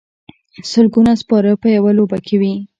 سلګونه 0.71 1.11
سپاره 1.21 1.51
په 1.61 1.67
یوه 1.75 1.91
لوبه 1.97 2.17
کې 2.25 2.35
وي. 2.41 2.53